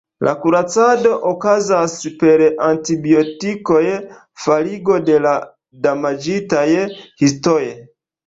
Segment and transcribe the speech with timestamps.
[0.25, 1.91] La kuracado okazas
[2.23, 3.83] per antibiotikoj,
[4.45, 5.35] forigo de la
[5.89, 6.67] damaĝitaj
[7.23, 7.63] histoj.